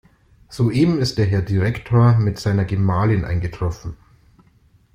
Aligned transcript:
Soeben 0.49 0.97
ist 0.97 1.19
der 1.19 1.27
Herr 1.27 1.43
Direktor 1.43 2.15
mit 2.17 2.39
seiner 2.39 2.65
Gemahlin 2.65 3.23
eingetroffen. 3.23 3.97